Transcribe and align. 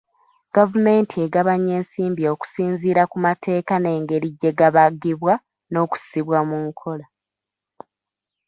Gavumenti 0.55 1.15
egabanya 1.25 1.71
ensimbi 1.79 2.23
okusinziira 2.33 3.03
ku 3.11 3.17
mateeka 3.25 3.73
n'engeri 3.79 4.29
gye 4.39 4.51
gabagibwa 4.59 5.33
n'okussibwa 5.71 6.39
mu 6.49 6.57
nkola. 6.67 7.05